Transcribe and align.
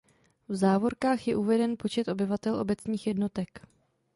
V 0.49 0.55
závorkách 0.55 1.27
je 1.27 1.35
uveden 1.35 1.75
počet 1.77 2.07
obyvatel 2.07 2.55
obecních 2.55 3.07
jednotek. 3.07 3.61